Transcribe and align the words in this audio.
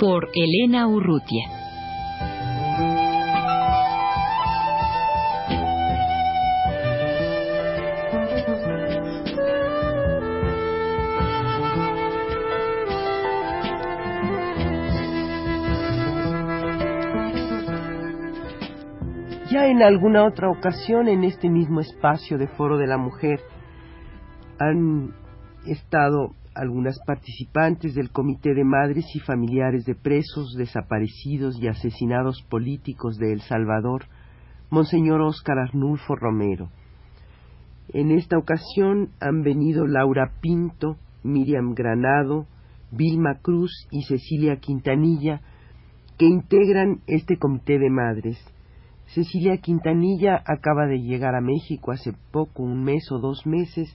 Por 0.00 0.30
Elena 0.32 0.88
Urrutia. 0.88 1.44
Ya 19.50 19.66
en 19.66 19.82
alguna 19.82 20.24
otra 20.24 20.48
ocasión 20.48 21.08
en 21.08 21.24
este 21.24 21.50
mismo 21.50 21.82
espacio 21.82 22.38
de 22.38 22.48
Foro 22.48 22.78
de 22.78 22.86
la 22.86 22.96
Mujer 22.96 23.40
han 24.58 25.12
estado 25.66 26.39
algunas 26.54 26.98
participantes 27.06 27.94
del 27.94 28.10
Comité 28.10 28.54
de 28.54 28.64
Madres 28.64 29.06
y 29.14 29.20
Familiares 29.20 29.84
de 29.84 29.94
Presos, 29.94 30.54
Desaparecidos 30.56 31.60
y 31.60 31.68
Asesinados 31.68 32.42
Políticos 32.48 33.16
de 33.18 33.32
El 33.32 33.40
Salvador, 33.42 34.06
Monseñor 34.70 35.20
Óscar 35.20 35.58
Arnulfo 35.58 36.16
Romero. 36.16 36.70
En 37.92 38.10
esta 38.10 38.38
ocasión 38.38 39.10
han 39.20 39.42
venido 39.42 39.86
Laura 39.86 40.32
Pinto, 40.40 40.96
Miriam 41.22 41.74
Granado, 41.74 42.46
Vilma 42.92 43.38
Cruz 43.42 43.86
y 43.90 44.02
Cecilia 44.02 44.56
Quintanilla, 44.56 45.40
que 46.18 46.26
integran 46.26 47.00
este 47.06 47.36
Comité 47.38 47.78
de 47.78 47.90
Madres. 47.90 48.38
Cecilia 49.06 49.56
Quintanilla 49.56 50.42
acaba 50.46 50.86
de 50.86 51.00
llegar 51.00 51.34
a 51.34 51.40
México 51.40 51.90
hace 51.90 52.12
poco, 52.30 52.62
un 52.62 52.84
mes 52.84 53.10
o 53.10 53.18
dos 53.18 53.44
meses. 53.46 53.92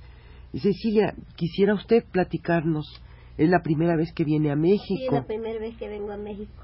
Cecilia, 0.59 1.13
quisiera 1.35 1.73
usted 1.73 2.03
platicarnos, 2.11 2.85
es 3.37 3.49
la 3.49 3.61
primera 3.61 3.95
vez 3.95 4.13
que 4.13 4.23
viene 4.23 4.51
a 4.51 4.55
México. 4.55 4.97
Sí, 4.97 5.05
es 5.07 5.11
la 5.11 5.25
primera 5.25 5.59
vez 5.59 5.75
que 5.77 5.89
vengo 5.89 6.11
a 6.11 6.17
México. 6.17 6.63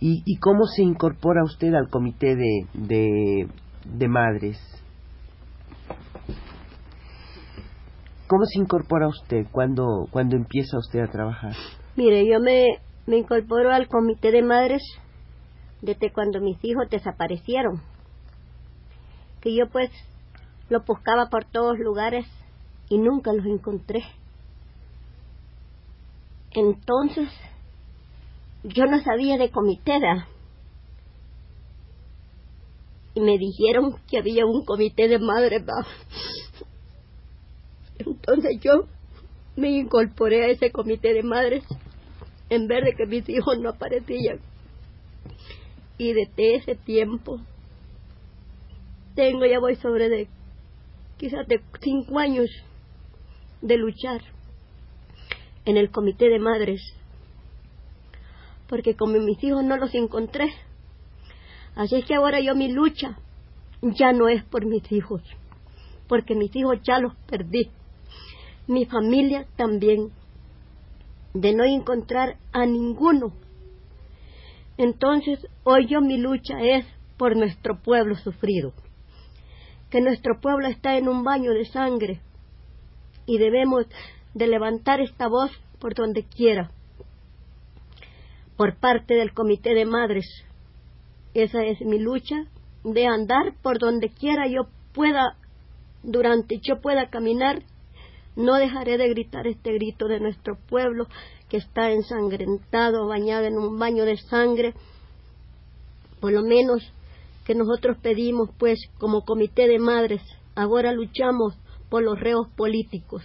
¿Y, 0.00 0.22
y 0.24 0.36
cómo 0.38 0.64
se 0.66 0.82
incorpora 0.82 1.44
usted 1.44 1.74
al 1.74 1.88
comité 1.88 2.34
de, 2.36 2.66
de, 2.74 3.48
de 3.84 4.08
madres? 4.08 4.58
¿Cómo 8.26 8.44
se 8.46 8.60
incorpora 8.60 9.08
usted 9.08 9.46
cuando, 9.52 10.06
cuando 10.10 10.36
empieza 10.36 10.78
usted 10.78 11.00
a 11.00 11.10
trabajar? 11.10 11.52
Mire, 11.96 12.26
yo 12.26 12.40
me, 12.40 12.78
me 13.06 13.18
incorporo 13.18 13.72
al 13.72 13.88
comité 13.88 14.30
de 14.30 14.42
madres 14.42 14.82
desde 15.82 16.10
cuando 16.10 16.40
mis 16.40 16.56
hijos 16.64 16.88
desaparecieron. 16.90 17.82
Que 19.40 19.54
yo 19.54 19.66
pues 19.70 19.90
los 20.70 20.84
buscaba 20.86 21.26
por 21.26 21.44
todos 21.44 21.78
lugares 21.78 22.26
y 22.88 22.98
nunca 22.98 23.32
los 23.32 23.46
encontré. 23.46 24.04
Entonces, 26.52 27.28
yo 28.62 28.84
no 28.86 29.02
sabía 29.02 29.38
de 29.38 29.50
comité, 29.50 29.92
¿verdad? 29.92 30.26
Y 33.14 33.20
me 33.20 33.38
dijeron 33.38 33.96
que 34.08 34.18
había 34.18 34.46
un 34.46 34.64
comité 34.64 35.08
de 35.08 35.18
madres. 35.18 35.62
Entonces 37.98 38.58
yo 38.60 38.86
me 39.56 39.70
incorporé 39.70 40.44
a 40.44 40.48
ese 40.48 40.70
comité 40.70 41.12
de 41.12 41.22
madres 41.22 41.64
en 42.48 42.68
vez 42.68 42.84
de 42.84 42.94
que 42.94 43.06
mis 43.06 43.28
hijos 43.28 43.58
no 43.58 43.70
aparecían. 43.70 44.40
Y 45.98 46.12
desde 46.12 46.56
ese 46.56 46.74
tiempo 46.74 47.38
tengo, 49.14 49.44
ya 49.44 49.58
voy 49.58 49.76
sobre 49.76 50.08
de 50.08 50.28
quizás 51.18 51.46
de 51.46 51.60
cinco 51.80 52.18
años 52.18 52.48
de 53.62 53.76
luchar 53.78 54.20
en 55.64 55.76
el 55.76 55.90
comité 55.90 56.28
de 56.28 56.38
madres. 56.38 56.82
Porque 58.68 58.96
como 58.96 59.18
mis 59.20 59.42
hijos 59.42 59.64
no 59.64 59.76
los 59.76 59.94
encontré, 59.94 60.52
así 61.76 61.96
es 61.96 62.04
que 62.04 62.14
ahora 62.14 62.40
yo 62.40 62.54
mi 62.54 62.70
lucha 62.70 63.18
ya 63.80 64.12
no 64.12 64.28
es 64.28 64.44
por 64.44 64.66
mis 64.66 64.90
hijos, 64.90 65.22
porque 66.08 66.34
mis 66.34 66.54
hijos 66.56 66.78
ya 66.82 66.98
los 66.98 67.14
perdí. 67.26 67.70
Mi 68.66 68.84
familia 68.86 69.46
también, 69.56 70.10
de 71.34 71.54
no 71.54 71.64
encontrar 71.64 72.36
a 72.52 72.66
ninguno. 72.66 73.32
Entonces, 74.78 75.46
hoy 75.64 75.86
yo 75.86 76.00
mi 76.00 76.18
lucha 76.18 76.60
es 76.60 76.84
por 77.16 77.36
nuestro 77.36 77.80
pueblo 77.82 78.16
sufrido, 78.16 78.72
que 79.90 80.00
nuestro 80.00 80.40
pueblo 80.40 80.68
está 80.68 80.96
en 80.96 81.08
un 81.08 81.22
baño 81.24 81.52
de 81.52 81.66
sangre 81.66 82.20
y 83.26 83.38
debemos 83.38 83.86
de 84.34 84.46
levantar 84.46 85.00
esta 85.00 85.28
voz 85.28 85.50
por 85.78 85.94
donde 85.94 86.24
quiera, 86.24 86.70
por 88.56 88.76
parte 88.76 89.14
del 89.14 89.32
comité 89.32 89.74
de 89.74 89.84
madres. 89.84 90.26
Esa 91.34 91.64
es 91.64 91.80
mi 91.80 91.98
lucha, 91.98 92.46
de 92.84 93.06
andar 93.06 93.54
por 93.62 93.78
donde 93.78 94.08
quiera 94.08 94.46
yo 94.48 94.68
pueda, 94.92 95.36
durante 96.02 96.58
yo 96.60 96.80
pueda 96.80 97.08
caminar, 97.10 97.62
no 98.36 98.54
dejaré 98.54 98.96
de 98.98 99.08
gritar 99.08 99.46
este 99.46 99.72
grito 99.72 100.08
de 100.08 100.20
nuestro 100.20 100.56
pueblo 100.68 101.06
que 101.48 101.58
está 101.58 101.90
ensangrentado, 101.90 103.06
bañado 103.06 103.44
en 103.44 103.58
un 103.58 103.78
baño 103.78 104.04
de 104.04 104.16
sangre. 104.16 104.74
Por 106.20 106.32
lo 106.32 106.42
menos 106.42 106.82
que 107.44 107.54
nosotros 107.54 107.98
pedimos, 108.00 108.48
pues, 108.58 108.78
como 108.98 109.24
comité 109.24 109.68
de 109.68 109.78
madres, 109.78 110.22
ahora 110.54 110.92
luchamos 110.92 111.54
por 111.92 112.02
los 112.02 112.18
reos 112.18 112.48
políticos. 112.56 113.22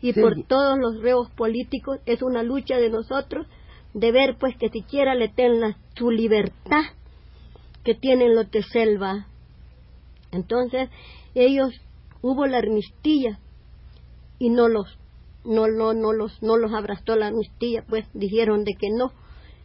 Y 0.00 0.12
Sí. 0.12 0.20
por 0.20 0.40
todos 0.46 0.78
los 0.78 1.02
reos 1.02 1.28
políticos 1.32 1.98
es 2.06 2.22
una 2.22 2.44
lucha 2.44 2.76
de 2.76 2.88
nosotros 2.88 3.48
de 3.94 4.12
ver, 4.12 4.36
pues, 4.38 4.56
que 4.56 4.68
siquiera 4.68 5.16
le 5.16 5.28
tengan 5.28 5.74
su 5.96 6.12
libertad 6.12 6.84
que 7.82 7.96
tienen 7.96 8.36
los 8.36 8.48
de 8.52 8.62
selva. 8.62 9.26
Entonces, 10.30 10.88
ellos 11.34 11.72
hubo 12.22 12.46
la 12.46 12.58
amnistía 12.58 13.40
y 14.38 14.50
no 14.50 14.68
los 14.68 14.96
no 15.44 15.66
no 15.66 15.94
no 15.94 16.12
los 16.12 16.40
no 16.42 16.56
los 16.56 16.72
abrazó 16.72 17.16
la 17.16 17.26
amnistía, 17.26 17.84
pues 17.88 18.06
dijeron 18.14 18.62
de 18.62 18.74
que 18.74 18.88
no. 18.96 19.10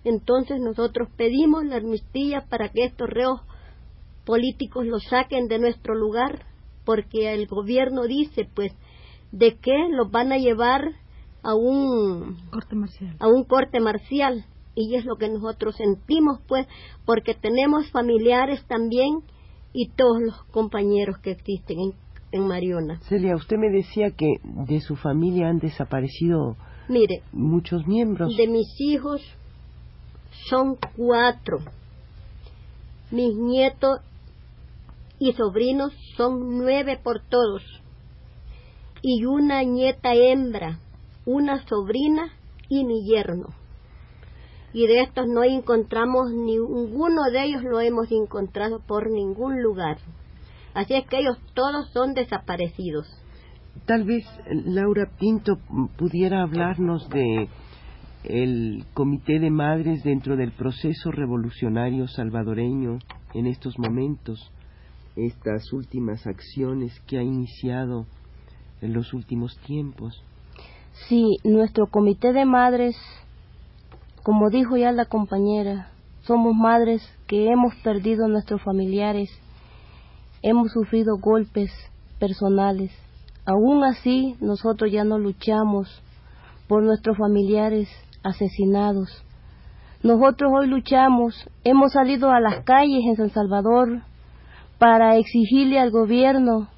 Entonces 0.04 0.60
nosotros 0.60 1.10
pedimos 1.16 1.64
la 1.64 1.76
amnistía 1.78 2.48
para 2.50 2.70
que 2.70 2.86
estos 2.86 3.08
reos 3.08 3.40
políticos 4.26 4.88
los 4.88 5.04
saquen 5.04 5.48
de 5.48 5.60
nuestro 5.60 5.94
lugar, 5.94 6.49
porque 6.90 7.32
el 7.36 7.46
gobierno 7.46 8.08
dice 8.08 8.50
pues 8.56 8.72
de 9.32 9.58
que 9.58 9.76
los 9.92 10.10
van 10.10 10.32
a 10.32 10.38
llevar 10.40 10.82
a 11.44 11.54
un 11.54 12.36
Corte 12.50 12.76
marcial. 12.76 13.16
a 13.20 13.28
un 13.28 13.44
corte 13.44 13.80
marcial 13.80 14.44
y 14.74 14.96
es 14.96 15.06
lo 15.06 15.16
que 15.18 15.30
nosotros 15.30 15.76
sentimos 15.76 16.40
pues 16.48 16.66
porque 17.06 17.36
tenemos 17.36 17.92
familiares 17.92 18.66
también 18.68 19.20
y 19.72 19.90
todos 19.90 20.20
los 20.20 20.44
compañeros 20.46 21.20
que 21.20 21.30
existen 21.30 21.78
en, 21.80 21.94
en 22.32 22.48
Mariona. 22.48 23.00
Celia, 23.02 23.36
usted 23.36 23.58
me 23.58 23.70
decía 23.70 24.10
que 24.10 24.38
de 24.44 24.82
su 24.82 24.96
familia 24.96 25.48
han 25.50 25.60
desaparecido 25.60 26.56
Mire, 26.88 27.22
muchos 27.32 27.86
miembros. 27.86 28.36
de 28.36 28.48
mis 28.48 28.66
hijos 28.82 29.22
son 30.50 30.76
cuatro. 30.98 31.60
Mis 33.12 33.36
nietos 33.36 34.00
y 35.20 35.34
sobrinos 35.34 35.94
son 36.16 36.58
nueve 36.58 37.00
por 37.04 37.22
todos. 37.28 37.62
Y 39.02 39.26
una 39.26 39.64
nieta 39.64 40.14
hembra, 40.14 40.80
una 41.26 41.66
sobrina 41.68 42.34
y 42.70 42.86
mi 42.86 43.06
yerno. 43.06 43.48
Y 44.74 44.88
de 44.88 45.02
estos 45.02 45.28
no 45.28 45.44
encontramos 45.44 46.32
ninguno 46.32 47.24
de 47.32 47.44
ellos 47.44 47.64
lo 47.64 47.80
hemos 47.80 48.12
encontrado 48.12 48.80
por 48.80 49.10
ningún 49.10 49.62
lugar. 49.62 49.98
Así 50.74 50.94
es 50.94 51.06
que 51.08 51.20
ellos 51.20 51.38
todos 51.54 51.90
son 51.92 52.14
desaparecidos. 52.14 53.08
Tal 53.86 54.04
vez 54.04 54.26
Laura 54.66 55.10
Pinto 55.20 55.58
pudiera 55.98 56.44
hablarnos 56.44 57.10
de 57.10 57.50
el 58.24 58.86
comité 58.94 59.40
de 59.40 59.50
madres 59.50 60.04
dentro 60.04 60.36
del 60.36 60.52
proceso 60.52 61.12
revolucionario 61.12 62.08
salvadoreño 62.08 63.00
en 63.34 63.48
estos 63.48 63.80
momentos, 63.80 64.52
estas 65.16 65.72
últimas 65.74 66.26
acciones 66.28 67.00
que 67.08 67.18
ha 67.18 67.24
iniciado 67.24 68.06
en 68.82 68.94
los 68.94 69.14
últimos 69.14 69.58
tiempos. 69.66 70.24
Sí, 71.08 71.38
nuestro 71.44 71.88
comité 71.88 72.34
de 72.34 72.46
madres, 72.46 72.96
como 74.24 74.50
dijo 74.50 74.78
ya 74.78 74.92
la 74.92 75.06
compañera, 75.06 75.92
somos 76.22 76.56
madres 76.56 77.02
que 77.28 77.50
hemos 77.52 77.74
perdido 77.84 78.26
a 78.26 78.30
nuestros 78.30 78.62
familiares, 78.62 79.30
hemos 80.42 80.72
sufrido 80.72 81.18
golpes 81.18 81.72
personales. 82.20 82.92
Aún 83.46 83.84
así, 83.84 84.36
nosotros 84.42 84.92
ya 84.92 85.04
no 85.04 85.18
luchamos 85.18 86.02
por 86.68 86.84
nuestros 86.84 87.18
familiares 87.18 87.90
asesinados. 88.24 89.24
Nosotros 90.04 90.52
hoy 90.54 90.68
luchamos, 90.68 91.50
hemos 91.64 91.94
salido 91.94 92.32
a 92.32 92.40
las 92.40 92.64
calles 92.64 93.02
en 93.06 93.16
San 93.18 93.30
Salvador 93.32 94.02
para 94.80 95.18
exigirle 95.18 95.78
al 95.80 95.92
gobierno 95.92 96.70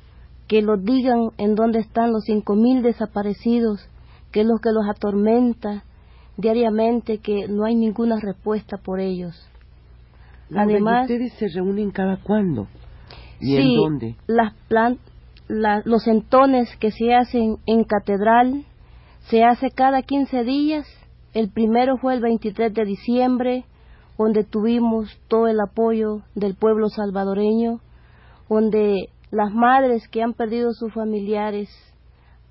que 0.47 0.61
nos 0.61 0.83
digan 0.83 1.29
en 1.37 1.55
dónde 1.55 1.79
están 1.79 2.11
los 2.11 2.25
cinco 2.25 2.55
mil 2.55 2.81
desaparecidos, 2.81 3.87
que 4.31 4.41
es 4.41 4.45
lo 4.47 4.57
que 4.57 4.71
los 4.71 4.83
atormenta 4.89 5.85
diariamente, 6.35 7.19
que 7.19 7.47
no 7.47 7.63
hay 7.63 7.75
ninguna 7.75 8.19
respuesta 8.19 8.77
por 8.77 8.99
ellos. 8.99 9.47
Además, 10.53 11.03
¿ustedes 11.03 11.33
se 11.33 11.47
reúnen 11.47 11.91
cada 11.91 12.17
cuándo? 12.17 12.67
¿Y 13.39 13.55
en 13.55 13.75
dónde? 13.75 14.15
Las 14.27 14.53
los 15.85 16.07
entones 16.07 16.75
que 16.77 16.91
se 16.91 17.13
hacen 17.13 17.57
en 17.65 17.83
catedral 17.83 18.65
se 19.29 19.43
hace 19.43 19.69
cada 19.69 20.01
15 20.01 20.43
días. 20.43 20.87
El 21.33 21.49
primero 21.49 21.97
fue 21.97 22.13
el 22.13 22.21
23 22.21 22.73
de 22.73 22.85
diciembre, 22.85 23.65
donde 24.17 24.43
tuvimos 24.43 25.19
todo 25.27 25.47
el 25.47 25.59
apoyo 25.59 26.21
del 26.35 26.55
pueblo 26.55 26.89
salvadoreño, 26.89 27.79
donde 28.51 29.07
las 29.31 29.53
madres 29.53 30.09
que 30.09 30.21
han 30.21 30.33
perdido 30.33 30.73
sus 30.73 30.93
familiares 30.93 31.69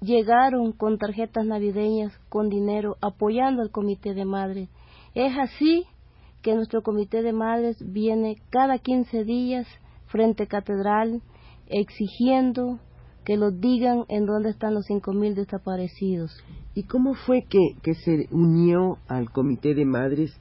llegaron 0.00 0.72
con 0.72 0.96
tarjetas 0.96 1.44
navideñas, 1.44 2.18
con 2.30 2.48
dinero, 2.48 2.96
apoyando 3.02 3.60
al 3.60 3.70
comité 3.70 4.14
de 4.14 4.24
madres. 4.24 4.70
Es 5.14 5.36
así 5.38 5.84
que 6.40 6.54
nuestro 6.54 6.82
comité 6.82 7.22
de 7.22 7.34
madres 7.34 7.76
viene 7.84 8.36
cada 8.48 8.78
15 8.78 9.24
días 9.24 9.66
frente 10.06 10.44
a 10.44 10.46
catedral 10.46 11.20
exigiendo 11.68 12.78
que 13.26 13.36
los 13.36 13.60
digan 13.60 14.06
en 14.08 14.24
dónde 14.24 14.48
están 14.48 14.72
los 14.72 14.86
cinco 14.86 15.12
mil 15.12 15.34
desaparecidos. 15.34 16.32
¿Y 16.74 16.84
cómo 16.84 17.12
fue 17.12 17.42
que, 17.42 17.74
que 17.82 17.92
se 17.92 18.26
unió 18.30 18.96
al 19.06 19.30
comité 19.30 19.74
de 19.74 19.84
madres 19.84 20.32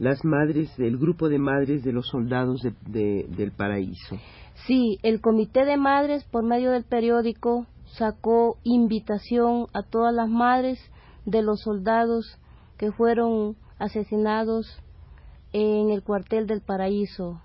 las 0.00 0.24
madres 0.24 0.74
del 0.78 0.96
grupo 0.96 1.28
de 1.28 1.38
madres 1.38 1.84
de 1.84 1.92
los 1.92 2.08
soldados 2.08 2.62
de, 2.86 3.26
del 3.28 3.52
paraíso? 3.52 4.16
Sí, 4.66 4.98
el 5.02 5.20
comité 5.20 5.66
de 5.66 5.76
madres 5.76 6.24
por 6.24 6.42
medio 6.42 6.70
del 6.70 6.84
periódico 6.84 7.66
sacó 7.98 8.56
invitación 8.64 9.66
a 9.74 9.82
todas 9.82 10.14
las 10.14 10.28
madres 10.28 10.80
de 11.26 11.42
los 11.42 11.60
soldados 11.60 12.38
que 12.78 12.92
fueron 12.92 13.56
asesinados 13.78 14.66
en 15.52 15.90
el 15.90 16.02
cuartel 16.02 16.46
del 16.46 16.62
paraíso, 16.62 17.42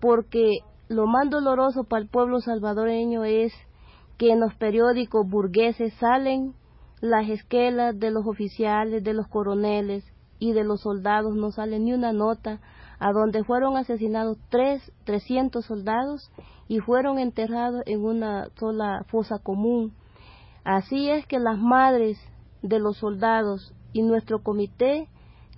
porque 0.00 0.60
lo 0.88 1.06
más 1.06 1.28
doloroso 1.28 1.84
para 1.84 2.02
el 2.02 2.08
pueblo 2.08 2.40
salvadoreño 2.40 3.24
es 3.24 3.52
que 4.16 4.30
en 4.30 4.40
los 4.40 4.54
periódicos 4.54 5.28
burgueses 5.28 5.92
salen 6.00 6.54
las 7.02 7.28
esquelas 7.28 7.98
de 7.98 8.10
los 8.10 8.26
oficiales, 8.26 9.04
de 9.04 9.12
los 9.12 9.28
coroneles 9.28 10.04
y 10.42 10.52
de 10.52 10.64
los 10.64 10.80
soldados, 10.80 11.36
no 11.36 11.52
sale 11.52 11.78
ni 11.78 11.92
una 11.92 12.12
nota 12.12 12.58
a 12.98 13.12
donde 13.12 13.44
fueron 13.44 13.76
asesinados 13.76 14.38
tres, 14.48 14.82
trescientos 15.04 15.66
soldados 15.66 16.32
y 16.66 16.80
fueron 16.80 17.20
enterrados 17.20 17.84
en 17.86 18.04
una 18.04 18.48
sola 18.58 19.04
fosa 19.06 19.38
común. 19.38 19.94
Así 20.64 21.08
es 21.08 21.24
que 21.28 21.38
las 21.38 21.60
madres 21.60 22.18
de 22.60 22.80
los 22.80 22.96
soldados 22.96 23.72
y 23.92 24.02
nuestro 24.02 24.42
comité 24.42 25.08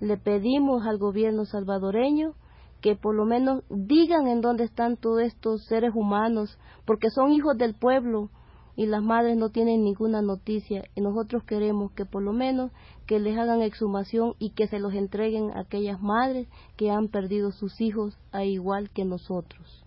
le 0.01 0.17
pedimos 0.17 0.85
al 0.85 0.99
gobierno 0.99 1.45
salvadoreño 1.45 2.33
que 2.79 2.95
por 2.95 3.15
lo 3.15 3.25
menos 3.25 3.63
digan 3.69 4.27
en 4.27 4.41
dónde 4.41 4.65
están 4.65 4.97
todos 4.97 5.23
estos 5.23 5.65
seres 5.65 5.95
humanos, 5.95 6.59
porque 6.85 7.09
son 7.09 7.31
hijos 7.31 7.57
del 7.57 7.73
pueblo, 7.73 8.29
y 8.75 8.85
las 8.85 9.01
madres 9.01 9.37
no 9.37 9.49
tienen 9.49 9.83
ninguna 9.83 10.21
noticia 10.21 10.83
y 10.95 11.01
nosotros 11.01 11.43
queremos 11.43 11.91
que 11.93 12.05
por 12.05 12.23
lo 12.23 12.33
menos 12.33 12.71
que 13.07 13.19
les 13.19 13.37
hagan 13.37 13.61
exhumación 13.61 14.33
y 14.39 14.51
que 14.51 14.67
se 14.67 14.79
los 14.79 14.93
entreguen 14.93 15.51
a 15.51 15.61
aquellas 15.61 16.01
madres 16.01 16.47
que 16.75 16.91
han 16.91 17.07
perdido 17.07 17.51
sus 17.51 17.79
hijos 17.79 18.17
a 18.31 18.43
igual 18.43 18.89
que 18.89 19.05
nosotros. 19.05 19.83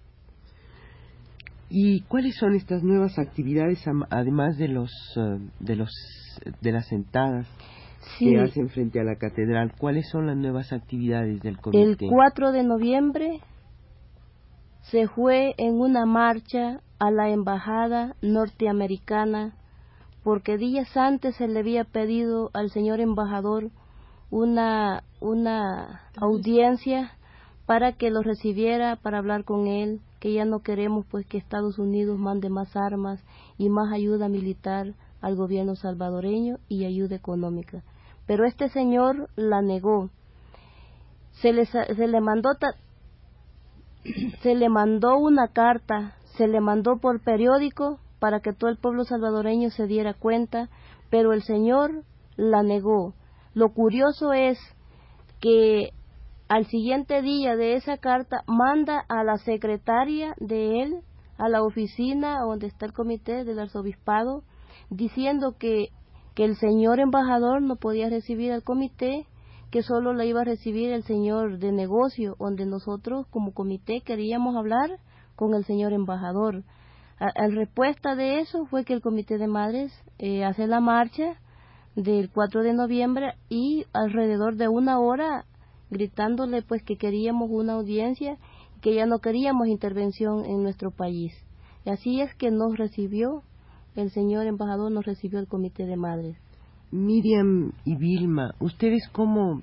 ¿Y 1.70 2.00
cuáles 2.02 2.36
son 2.36 2.54
estas 2.54 2.82
nuevas 2.82 3.18
actividades 3.18 3.84
además 4.08 4.56
de 4.56 4.68
los 4.68 4.90
eh, 5.16 5.38
de 5.60 5.76
los 5.76 5.90
de 6.62 6.72
las 6.72 6.86
sentadas 6.88 7.46
que 8.18 8.40
hacen 8.40 8.70
frente 8.70 9.00
a 9.00 9.04
la 9.04 9.16
catedral? 9.16 9.72
¿Cuáles 9.78 10.08
son 10.08 10.28
las 10.28 10.36
nuevas 10.36 10.72
actividades 10.72 11.42
del 11.42 11.58
comité? 11.58 12.06
El 12.06 12.10
4 12.10 12.52
de 12.52 12.62
noviembre 12.62 13.40
se 14.90 15.08
fue 15.08 15.54
en 15.58 15.74
una 15.74 16.06
marcha 16.06 16.80
a 16.98 17.10
la 17.10 17.28
embajada 17.30 18.16
norteamericana 18.22 19.54
porque 20.24 20.58
días 20.58 20.96
antes 20.96 21.36
se 21.36 21.48
le 21.48 21.60
había 21.60 21.84
pedido 21.84 22.50
al 22.52 22.70
señor 22.70 23.00
embajador 23.00 23.70
una, 24.30 25.04
una 25.20 26.02
audiencia 26.16 27.12
para 27.66 27.92
que 27.92 28.10
lo 28.10 28.22
recibiera 28.22 28.96
para 28.96 29.18
hablar 29.18 29.44
con 29.44 29.66
él, 29.66 30.00
que 30.20 30.32
ya 30.32 30.44
no 30.44 30.60
queremos 30.60 31.06
pues 31.10 31.26
que 31.26 31.38
Estados 31.38 31.78
Unidos 31.78 32.18
mande 32.18 32.50
más 32.50 32.76
armas 32.76 33.22
y 33.56 33.68
más 33.68 33.92
ayuda 33.92 34.28
militar 34.28 34.94
al 35.20 35.36
gobierno 35.36 35.76
salvadoreño 35.76 36.58
y 36.68 36.84
ayuda 36.84 37.16
económica. 37.16 37.82
Pero 38.26 38.44
este 38.44 38.68
señor 38.68 39.28
la 39.36 39.62
negó. 39.62 40.10
Se 41.40 41.52
le, 41.52 41.66
se 41.66 42.06
le 42.06 42.20
mandó 42.20 42.50
se 44.42 44.54
le 44.54 44.68
mandó 44.68 45.16
una 45.18 45.48
carta 45.48 46.16
se 46.38 46.46
le 46.46 46.60
mandó 46.60 46.98
por 46.98 47.20
periódico 47.20 47.98
para 48.20 48.40
que 48.40 48.52
todo 48.52 48.70
el 48.70 48.78
pueblo 48.78 49.04
salvadoreño 49.04 49.70
se 49.70 49.86
diera 49.86 50.14
cuenta, 50.14 50.70
pero 51.10 51.32
el 51.32 51.42
Señor 51.42 52.04
la 52.36 52.62
negó. 52.62 53.14
Lo 53.54 53.74
curioso 53.74 54.32
es 54.32 54.56
que 55.40 55.90
al 56.48 56.66
siguiente 56.66 57.22
día 57.22 57.56
de 57.56 57.74
esa 57.74 57.98
carta 57.98 58.44
manda 58.46 59.04
a 59.08 59.24
la 59.24 59.36
secretaria 59.38 60.34
de 60.38 60.82
él 60.82 61.00
a 61.38 61.48
la 61.48 61.62
oficina 61.62 62.40
donde 62.40 62.68
está 62.68 62.86
el 62.86 62.92
comité 62.92 63.44
del 63.44 63.58
arzobispado 63.58 64.42
diciendo 64.90 65.56
que, 65.58 65.88
que 66.34 66.44
el 66.44 66.56
señor 66.56 67.00
embajador 67.00 67.62
no 67.62 67.76
podía 67.76 68.08
recibir 68.08 68.52
al 68.52 68.62
comité, 68.62 69.26
que 69.70 69.82
solo 69.82 70.14
la 70.14 70.24
iba 70.24 70.40
a 70.40 70.44
recibir 70.44 70.92
el 70.92 71.02
señor 71.02 71.58
de 71.58 71.72
negocio, 71.72 72.36
donde 72.38 72.64
nosotros 72.64 73.26
como 73.30 73.52
comité 73.52 74.00
queríamos 74.00 74.56
hablar 74.56 74.98
con 75.38 75.54
el 75.54 75.64
señor 75.64 75.92
embajador. 75.92 76.64
En 77.20 77.54
respuesta 77.54 78.16
de 78.16 78.40
eso 78.40 78.66
fue 78.66 78.84
que 78.84 78.92
el 78.92 79.00
Comité 79.00 79.38
de 79.38 79.46
Madres 79.46 79.92
eh, 80.18 80.44
hace 80.44 80.66
la 80.66 80.80
marcha 80.80 81.36
del 81.94 82.28
4 82.28 82.62
de 82.64 82.74
noviembre 82.74 83.34
y 83.48 83.86
alrededor 83.92 84.56
de 84.56 84.66
una 84.66 84.98
hora 84.98 85.44
gritándole 85.90 86.62
pues 86.62 86.82
que 86.82 86.96
queríamos 86.96 87.50
una 87.50 87.74
audiencia 87.74 88.36
que 88.82 88.94
ya 88.94 89.06
no 89.06 89.20
queríamos 89.20 89.68
intervención 89.68 90.44
en 90.44 90.64
nuestro 90.64 90.90
país. 90.90 91.32
Y 91.84 91.90
así 91.90 92.20
es 92.20 92.34
que 92.34 92.50
nos 92.50 92.76
recibió, 92.76 93.42
el 93.94 94.10
señor 94.10 94.46
embajador 94.46 94.90
nos 94.90 95.06
recibió 95.06 95.38
el 95.38 95.46
Comité 95.46 95.86
de 95.86 95.96
Madres. 95.96 96.36
Miriam 96.90 97.70
y 97.84 97.94
Vilma, 97.96 98.54
¿ustedes 98.58 99.08
cómo 99.12 99.60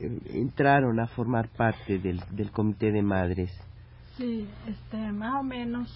eh, 0.00 0.18
entraron 0.34 0.98
a 0.98 1.06
formar 1.06 1.48
parte 1.50 1.98
del, 1.98 2.20
del 2.32 2.50
Comité 2.50 2.90
de 2.90 3.02
Madres? 3.02 3.50
Sí, 4.18 4.48
este, 4.66 5.12
más 5.12 5.36
o 5.36 5.44
menos 5.44 5.88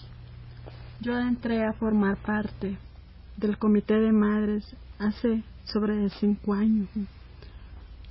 yo 1.01 1.19
entré 1.19 1.65
a 1.65 1.73
formar 1.73 2.15
parte 2.15 2.77
del 3.35 3.57
comité 3.57 3.95
de 3.99 4.13
madres 4.13 4.63
hace 4.97 5.43
sobre 5.65 6.09
cinco 6.21 6.53
años, 6.53 6.87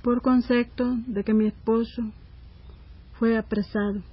por 0.03 0.21
concepto 0.21 0.97
de 1.07 1.23
que 1.23 1.33
mi 1.33 1.47
esposo 1.47 2.03
fue 3.17 3.35
apresado, 3.39 4.03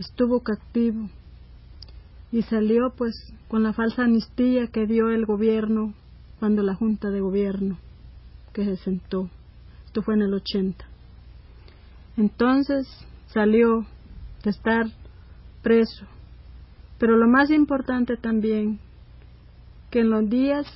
estuvo 0.00 0.40
cautivo 0.40 1.10
y 2.32 2.42
salió 2.42 2.90
pues 2.90 3.14
con 3.46 3.62
la 3.62 3.72
falsa 3.72 4.02
amnistía 4.02 4.66
que 4.66 4.88
dio 4.88 5.10
el 5.10 5.26
gobierno 5.26 5.94
cuando 6.40 6.64
la 6.64 6.74
junta 6.74 7.10
de 7.10 7.20
gobierno 7.20 7.78
que 8.52 8.64
se 8.64 8.76
sentó, 8.78 9.30
esto 9.84 10.02
fue 10.02 10.14
en 10.14 10.22
el 10.22 10.34
80. 10.34 10.84
Entonces 12.16 12.88
salió 13.28 13.86
estar 14.50 14.86
preso. 15.62 16.06
Pero 16.98 17.16
lo 17.16 17.28
más 17.28 17.50
importante 17.50 18.16
también, 18.16 18.78
que 19.90 20.00
en 20.00 20.10
los 20.10 20.28
días 20.28 20.66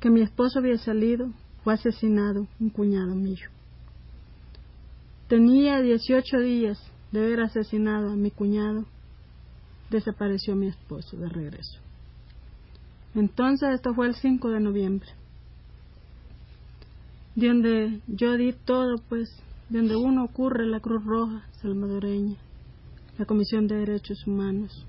que 0.00 0.10
mi 0.10 0.22
esposo 0.22 0.58
había 0.58 0.78
salido, 0.78 1.30
fue 1.62 1.74
asesinado 1.74 2.46
un 2.60 2.70
cuñado 2.70 3.14
mío. 3.14 3.48
Tenía 5.28 5.80
18 5.80 6.38
días 6.40 6.78
de 7.10 7.20
haber 7.20 7.40
asesinado 7.40 8.10
a 8.10 8.16
mi 8.16 8.30
cuñado, 8.30 8.84
desapareció 9.90 10.54
mi 10.56 10.68
esposo 10.68 11.16
de 11.16 11.28
regreso. 11.28 11.78
Entonces 13.14 13.70
esto 13.74 13.94
fue 13.94 14.08
el 14.08 14.14
5 14.14 14.50
de 14.50 14.60
noviembre 14.60 15.08
de 17.34 17.48
donde 17.48 18.00
yo 18.06 18.36
di 18.36 18.52
todo, 18.52 18.96
pues, 19.08 19.28
de 19.68 19.78
donde 19.78 19.96
uno 19.96 20.24
ocurre 20.24 20.66
la 20.66 20.80
Cruz 20.80 21.04
Roja 21.04 21.44
salvadoreña, 21.60 22.36
la 23.18 23.26
Comisión 23.26 23.68
de 23.68 23.76
Derechos 23.76 24.26
Humanos. 24.26 24.84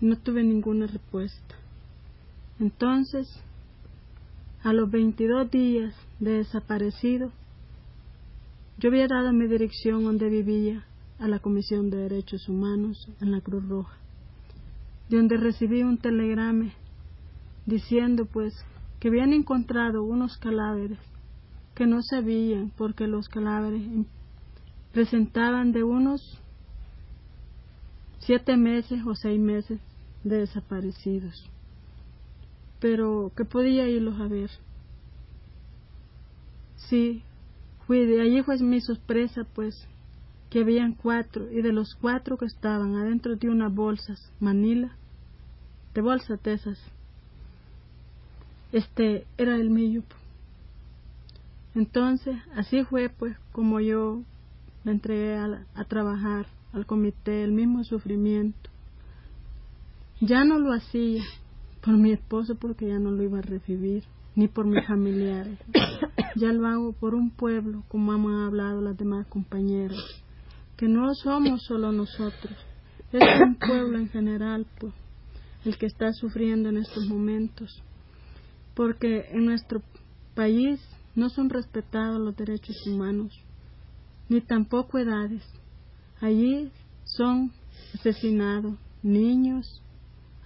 No 0.00 0.16
tuve 0.16 0.42
ninguna 0.42 0.86
respuesta. 0.86 1.54
Entonces, 2.58 3.28
a 4.64 4.72
los 4.72 4.90
22 4.90 5.50
días 5.50 5.94
de 6.18 6.38
desaparecido, 6.38 7.30
yo 8.78 8.88
había 8.88 9.06
dado 9.06 9.32
mi 9.32 9.46
dirección 9.46 10.02
donde 10.04 10.28
vivía 10.28 10.84
a 11.20 11.28
la 11.28 11.38
Comisión 11.38 11.90
de 11.90 11.98
Derechos 11.98 12.48
Humanos 12.48 13.08
en 13.20 13.30
la 13.30 13.40
Cruz 13.40 13.68
Roja, 13.68 13.96
de 15.08 15.18
donde 15.18 15.36
recibí 15.36 15.82
un 15.82 15.98
telegrama 15.98 16.72
diciendo 17.66 18.26
pues 18.26 18.54
que 18.98 19.08
habían 19.08 19.32
encontrado 19.32 20.02
unos 20.02 20.36
cadáveres 20.38 20.98
que 21.74 21.86
no 21.86 22.02
sabían 22.02 22.72
porque 22.76 23.06
los 23.06 23.28
cadáveres 23.28 23.82
presentaban 24.92 25.72
de 25.72 25.84
unos 25.84 26.38
siete 28.20 28.56
meses 28.56 29.00
o 29.06 29.14
seis 29.14 29.40
meses 29.40 29.80
de 30.24 30.38
desaparecidos, 30.38 31.48
pero 32.80 33.32
que 33.36 33.44
podía 33.44 33.88
irlos 33.88 34.20
a 34.20 34.26
ver. 34.26 34.50
Sí, 36.88 37.22
fui 37.86 38.04
de 38.04 38.20
allí 38.20 38.42
fue 38.42 38.58
mi 38.58 38.80
sorpresa, 38.80 39.46
pues, 39.54 39.86
que 40.50 40.60
habían 40.60 40.94
cuatro, 40.94 41.50
y 41.50 41.62
de 41.62 41.72
los 41.72 41.94
cuatro 41.94 42.36
que 42.36 42.46
estaban 42.46 42.96
adentro 42.96 43.36
de 43.36 43.48
unas 43.48 43.72
bolsas, 43.72 44.20
Manila, 44.40 44.90
de 45.94 46.00
bolsas 46.00 46.42
de 46.42 46.54
esas, 46.54 46.78
este 48.72 49.24
era 49.38 49.56
el 49.56 49.70
mío. 49.70 50.02
Entonces, 51.74 52.36
así 52.56 52.84
fue, 52.84 53.08
pues, 53.08 53.36
como 53.52 53.80
yo 53.80 54.22
me 54.84 54.92
entregué 54.92 55.36
a, 55.36 55.66
a 55.74 55.84
trabajar 55.84 56.46
al 56.72 56.86
comité, 56.86 57.42
el 57.42 57.52
mismo 57.52 57.84
sufrimiento. 57.84 58.70
Ya 60.20 60.44
no 60.44 60.58
lo 60.58 60.72
hacía 60.72 61.22
por 61.82 61.96
mi 61.96 62.12
esposo 62.12 62.54
porque 62.54 62.88
ya 62.88 62.98
no 62.98 63.10
lo 63.10 63.22
iba 63.22 63.38
a 63.38 63.42
recibir, 63.42 64.04
ni 64.34 64.48
por 64.48 64.66
mis 64.66 64.86
familiares. 64.86 65.58
Ya 66.36 66.52
lo 66.52 66.66
hago 66.66 66.92
por 66.92 67.14
un 67.14 67.30
pueblo, 67.30 67.82
como 67.88 68.12
han 68.12 68.46
hablado 68.46 68.80
las 68.80 68.96
demás 68.96 69.26
compañeras, 69.26 69.98
que 70.76 70.88
no 70.88 71.12
somos 71.14 71.62
solo 71.64 71.92
nosotros, 71.92 72.54
es 73.12 73.40
un 73.40 73.56
pueblo 73.56 73.98
en 73.98 74.08
general, 74.08 74.66
pues, 74.78 74.94
el 75.64 75.76
que 75.76 75.86
está 75.86 76.12
sufriendo 76.12 76.68
en 76.68 76.76
estos 76.76 77.06
momentos, 77.06 77.82
porque 78.74 79.26
en 79.32 79.46
nuestro 79.46 79.82
país 80.34 80.80
no 81.16 81.28
son 81.28 81.50
respetados 81.50 82.20
los 82.20 82.36
derechos 82.36 82.76
humanos, 82.86 83.32
ni 84.30 84.40
tampoco 84.40 84.98
edades. 84.98 85.42
Allí 86.20 86.70
son 87.04 87.52
asesinados 87.94 88.74
niños, 89.02 89.82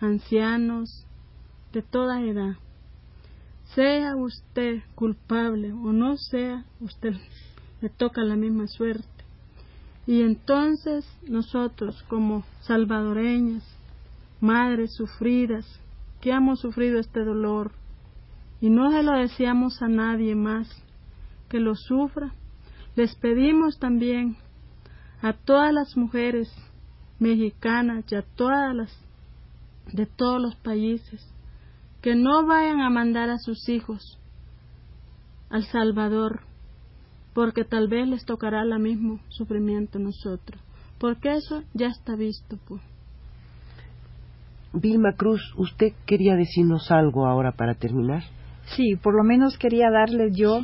ancianos, 0.00 1.06
de 1.72 1.82
toda 1.82 2.22
edad. 2.22 2.56
Sea 3.74 4.16
usted 4.16 4.82
culpable 4.94 5.72
o 5.72 5.92
no 5.92 6.16
sea, 6.16 6.64
usted 6.80 7.14
le 7.80 7.88
toca 7.90 8.22
la 8.22 8.36
misma 8.36 8.68
suerte. 8.68 9.06
Y 10.06 10.22
entonces 10.22 11.06
nosotros 11.28 12.02
como 12.08 12.44
salvadoreñas, 12.62 13.64
madres 14.40 14.94
sufridas, 14.94 15.66
que 16.20 16.30
hemos 16.30 16.60
sufrido 16.60 16.98
este 16.98 17.24
dolor, 17.24 17.72
y 18.60 18.70
no 18.70 18.90
se 18.90 19.02
lo 19.02 19.12
deseamos 19.12 19.82
a 19.82 19.88
nadie 19.88 20.34
más 20.34 20.68
que 21.48 21.58
lo 21.58 21.74
sufra, 21.74 22.32
les 22.96 23.14
pedimos 23.16 23.78
también 23.78 24.36
a 25.22 25.32
todas 25.32 25.72
las 25.72 25.96
mujeres 25.96 26.52
mexicanas 27.18 28.04
y 28.10 28.14
a 28.14 28.22
todas 28.22 28.74
las 28.74 29.04
de 29.92 30.06
todos 30.06 30.40
los 30.40 30.56
países 30.56 31.26
que 32.00 32.14
no 32.14 32.46
vayan 32.46 32.80
a 32.80 32.90
mandar 32.90 33.30
a 33.30 33.38
sus 33.38 33.68
hijos 33.68 34.18
al 35.50 35.64
Salvador, 35.64 36.40
porque 37.32 37.64
tal 37.64 37.88
vez 37.88 38.08
les 38.08 38.24
tocará 38.24 38.62
el 38.62 38.78
mismo 38.78 39.20
sufrimiento 39.28 39.98
a 39.98 40.02
nosotros, 40.02 40.60
porque 40.98 41.34
eso 41.34 41.62
ya 41.74 41.88
está 41.88 42.16
visto. 42.16 42.58
Pues. 42.66 42.82
Vilma 44.72 45.12
Cruz, 45.12 45.40
¿usted 45.56 45.92
quería 46.06 46.34
decirnos 46.34 46.90
algo 46.90 47.26
ahora 47.26 47.52
para 47.52 47.74
terminar? 47.74 48.24
Sí, 48.66 48.96
por 48.96 49.14
lo 49.14 49.24
menos 49.24 49.58
quería 49.58 49.90
darle 49.90 50.30
yo 50.32 50.60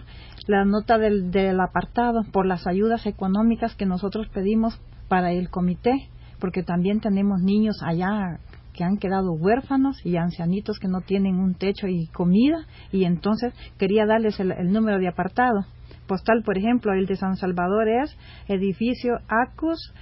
la 0.47 0.65
nota 0.65 0.99
del, 0.99 1.31
del 1.31 1.61
apartado 1.61 2.23
por 2.33 2.47
las 2.47 2.67
ayudas 2.67 3.07
económicas 3.07 3.75
que 3.77 3.87
nosotros 3.87 4.29
pedimos 4.29 4.81
para 5.09 5.33
el 5.33 5.51
comité, 5.51 6.09
porque 6.39 6.63
también 6.63 7.01
tenemos 7.01 7.41
niños 7.43 7.83
allá 7.85 8.39
que 8.73 8.85
han 8.85 8.97
quedado 8.97 9.33
huérfanos 9.33 10.01
y 10.05 10.17
ancianitos 10.17 10.79
que 10.79 10.89
no 10.89 11.01
tienen 11.03 11.37
un 11.37 11.55
techo 11.55 11.87
y 11.89 12.07
comida 12.09 12.67
y 12.93 13.05
entonces 13.05 13.53
quería 13.79 14.07
darles 14.07 14.41
el, 14.41 14.73
número 14.73 14.99
de 14.99 15.09
apartado. 15.09 15.67
Postal, 16.07 16.43
por 16.45 16.59
ejemplo, 16.59 16.93
el 16.93 17.07
de 17.07 17.17
San 17.17 17.37
Salvador 17.37 17.89
es 17.89 18.17
edificio 18.49 19.19
Acus, 19.29 19.93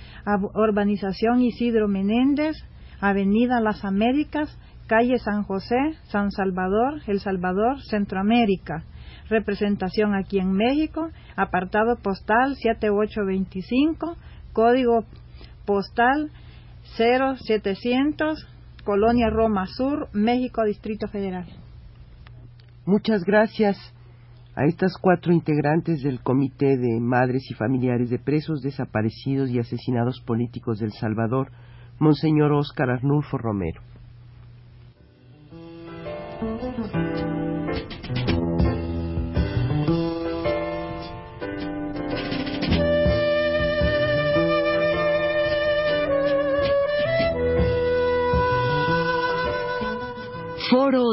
urbanización 0.54 1.42
Isidro 1.42 1.88
Menéndez, 1.88 2.56
Avenida 3.00 3.60
Las 3.60 3.84
Américas, 3.84 4.56
calle 4.88 5.18
San 5.18 5.44
José, 5.44 5.76
San 6.08 6.32
Salvador, 6.32 7.00
El 7.06 7.20
Salvador, 7.20 7.80
Centroamérica. 7.82 8.82
Representación 9.28 10.14
aquí 10.14 10.40
en 10.40 10.52
México, 10.52 11.10
apartado 11.36 11.96
postal 12.02 12.56
7825, 12.56 14.16
código 14.52 15.04
postal 15.66 16.30
0700 16.96 18.48
Colonia 18.84 19.28
Roma 19.28 19.66
Sur, 19.66 20.08
México, 20.14 20.64
Distrito 20.64 21.08
Federal. 21.08 21.44
Muchas 22.86 23.22
gracias 23.22 23.76
a 24.56 24.64
estas 24.64 24.94
cuatro 24.98 25.30
integrantes 25.30 26.00
del 26.02 26.22
Comité 26.22 26.78
de 26.78 26.98
Madres 26.98 27.42
y 27.50 27.54
Familiares 27.54 28.08
de 28.08 28.18
Presos 28.18 28.62
Desaparecidos 28.62 29.50
y 29.50 29.58
Asesinados 29.58 30.22
Políticos 30.26 30.78
del 30.78 30.92
Salvador, 30.92 31.52
Monseñor 31.98 32.52
Óscar 32.52 32.88
Arnulfo 32.88 33.36
Romero. 33.36 33.82